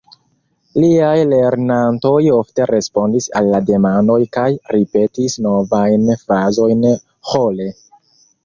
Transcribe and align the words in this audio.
Liaj 0.83 1.17
lernantoj 1.33 2.13
ofte 2.37 2.67
respondis 2.71 3.27
al 3.41 3.49
la 3.57 3.59
demandoj 3.69 4.17
kaj 4.39 4.47
ripetis 4.77 5.37
novajn 5.49 6.11
frazojn 6.25 6.85
ĥore. 7.35 7.71